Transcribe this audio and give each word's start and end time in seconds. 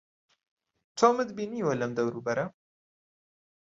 تۆمت 0.97 1.29
بینیوە 1.37 1.73
لەم 1.81 1.91
دەوروبەرە؟ 1.97 2.45